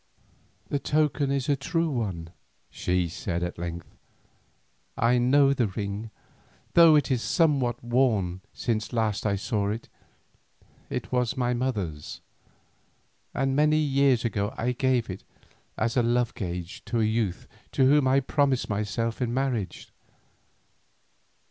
[0.69, 2.31] "The token is a true one,"
[2.71, 3.95] she said at length.
[4.97, 6.09] "I know the ring,
[6.73, 9.89] though it is somewhat worn since last I saw it,
[10.89, 12.19] it was my mother's;
[13.35, 15.23] and many years ago I gave it
[15.77, 19.91] as a love gage to a youth to whom I promised myself in marriage.